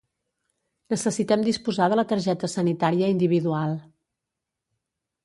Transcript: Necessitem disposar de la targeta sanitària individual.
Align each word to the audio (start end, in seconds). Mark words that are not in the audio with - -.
Necessitem 0.93 1.43
disposar 1.47 1.89
de 1.93 1.99
la 1.99 2.05
targeta 2.13 2.49
sanitària 2.53 3.11
individual. 3.17 3.77